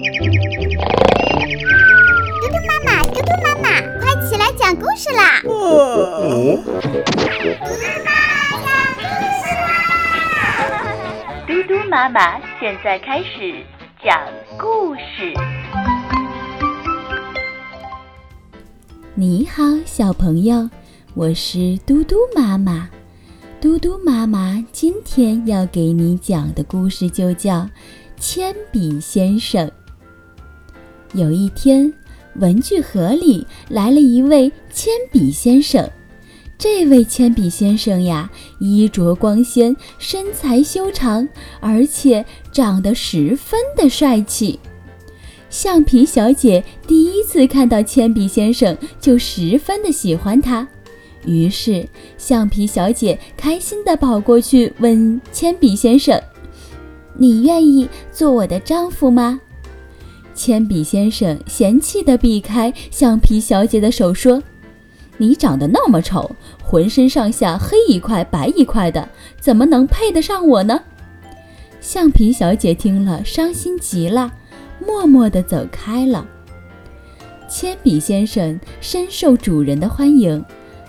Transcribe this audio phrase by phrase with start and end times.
[0.00, 0.08] 嘟嘟
[2.66, 3.68] 妈妈，嘟嘟妈妈，
[4.00, 5.42] 快起来讲故事啦！
[11.46, 13.62] 嘟嘟妈妈现在开始
[14.02, 14.18] 讲
[14.58, 15.34] 故事。
[19.14, 20.70] 你好，小朋友，
[21.12, 22.88] 我是嘟嘟妈妈。
[23.60, 27.56] 嘟嘟妈妈今天要给你讲的故事就叫
[28.16, 29.68] 《铅笔先生》。
[31.12, 31.92] 有一天，
[32.36, 35.88] 文具盒里来了一位铅笔先生。
[36.56, 41.26] 这位铅笔先生呀，衣着光鲜，身材修长，
[41.58, 44.60] 而且长得十分的帅气。
[45.48, 50.68] 橡皮小姐第一次看到铅笔先生，就十分的喜欢他。
[51.26, 56.20] 于是，橡皮小姐开心地跑过去问铅笔先生
[57.18, 59.40] ：“你愿意做我的丈夫吗？”
[60.40, 64.42] 铅笔先生嫌弃地避开橡皮小姐的手，说
[65.18, 69.06] ：“你长得那么丑，浑身上下黑一块白一块的，
[69.38, 70.80] 怎么能配得上我呢？”
[71.82, 74.32] 橡皮小姐听了，伤心极了，
[74.78, 76.26] 默默地走开了。
[77.46, 80.42] 铅笔先生深受主人的欢迎。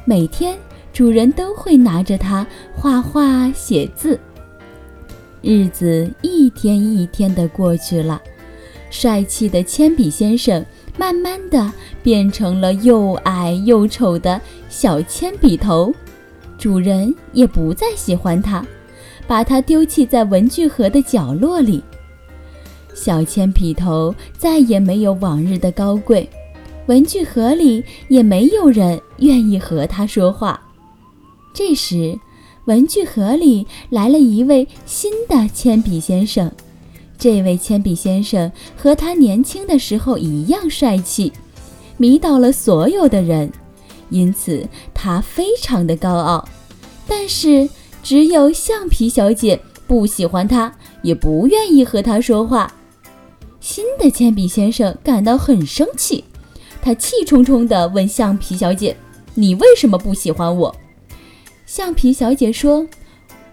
[0.06, 0.58] 每天，
[0.94, 4.18] 主人都会拿着它画画、写字。
[5.42, 8.22] 日子一天一天的过去了，
[8.92, 10.64] 帅气的铅笔先生
[10.95, 11.72] 慢慢的
[12.03, 14.39] 变成了又矮又丑的
[14.70, 15.92] 小铅笔头。
[16.59, 18.64] 主人也不再喜欢他，
[19.25, 21.81] 把他丢弃在文具盒的角落里。
[22.94, 26.30] 小铅笔头再也没有往日的高贵。
[26.88, 30.62] 文具盒里也没有人愿意和他说话。
[31.53, 32.19] 这时，
[32.66, 36.52] 文具盒里来了一位新的铅笔先生。
[37.22, 41.32] 这位铅笔先生和他年轻的时候一样帅气，
[41.98, 43.52] 迷倒了所有的人，
[44.10, 46.44] 因此他非常的高傲。
[47.08, 47.70] 但是，
[48.02, 50.74] 只有橡皮小姐不喜欢他，
[51.04, 52.74] 也不愿意和他说话。
[53.60, 56.24] 新的铅笔先生感到很生气。
[56.81, 58.98] 他气冲冲地问橡皮小姐
[59.36, 60.76] ：“你为什么不喜欢我？”
[61.68, 62.88] 橡皮小姐说：“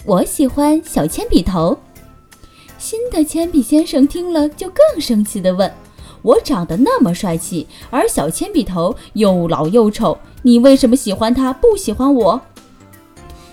[0.06, 1.78] 我喜欢小铅笔头。”
[2.88, 5.70] 新的铅笔先生听了就更生气地问
[6.24, 12.40] ：“我长得那么帅气，而小铅笔头又老又丑，你为什么喜欢他，不喜欢我？”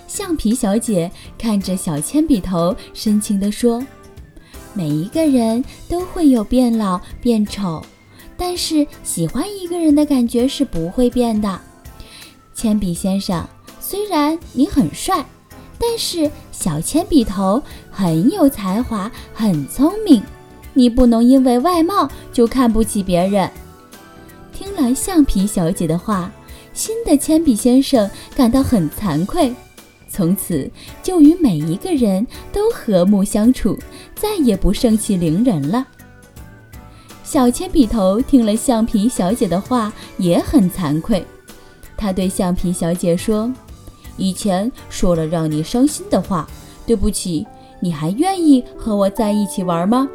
[0.08, 3.86] 橡皮小姐看着小铅笔头，深情地说
[4.72, 7.84] ：“每一个人都会有变老、变丑。”
[8.38, 11.60] 但是喜欢一个人的感觉是不会变的，
[12.54, 13.46] 铅笔先生，
[13.80, 15.22] 虽然你很帅，
[15.78, 20.22] 但是小铅笔头很有才华，很聪明，
[20.74, 23.50] 你不能因为外貌就看不起别人。
[24.52, 26.30] 听了橡皮小姐的话，
[26.72, 29.54] 新的铅笔先生感到很惭愧，
[30.08, 30.70] 从此
[31.02, 33.78] 就与每一个人都和睦相处，
[34.14, 35.86] 再也不盛气凌人了。
[37.22, 41.24] 小铅笔头听了橡皮小姐的话，也很惭愧。
[41.96, 43.52] 他对橡皮小姐说
[44.16, 46.46] ：“以前说了让你伤心的话，
[46.86, 47.46] 对不起。
[47.78, 50.08] 你还愿意和我在一起玩吗？”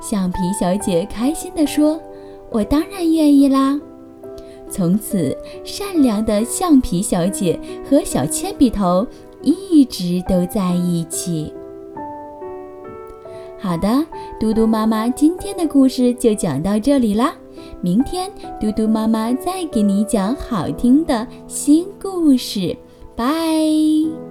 [0.00, 2.00] 橡皮小姐开心地说
[2.50, 3.78] ：“我当然愿意啦。”
[4.70, 9.06] 从此，善良的橡皮小姐和小铅笔头
[9.42, 11.52] 一直都在一起。
[13.58, 14.02] 好的，
[14.38, 17.34] 嘟嘟妈妈今天的故事就讲到这里啦。
[17.82, 22.74] 明天嘟嘟妈妈再给你讲好听的新故事，
[23.20, 24.29] 拜。